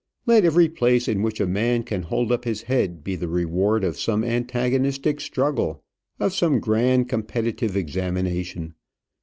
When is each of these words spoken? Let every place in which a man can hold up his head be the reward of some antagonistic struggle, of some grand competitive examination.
Let 0.25 0.45
every 0.45 0.67
place 0.67 1.07
in 1.07 1.21
which 1.21 1.39
a 1.39 1.45
man 1.45 1.83
can 1.83 2.01
hold 2.01 2.31
up 2.31 2.43
his 2.43 2.63
head 2.63 3.03
be 3.03 3.15
the 3.15 3.27
reward 3.27 3.83
of 3.83 3.99
some 3.99 4.23
antagonistic 4.23 5.19
struggle, 5.21 5.83
of 6.19 6.33
some 6.33 6.59
grand 6.59 7.07
competitive 7.07 7.77
examination. 7.77 8.73